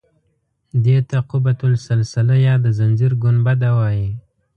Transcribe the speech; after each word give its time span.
دې 0.85 0.97
ته 1.09 1.17
قبة 1.29 1.59
السلسله 1.73 2.35
یا 2.47 2.55
د 2.63 2.65
زنځیر 2.79 3.11
ګنبده 3.23 3.69
وایي. 3.77 4.09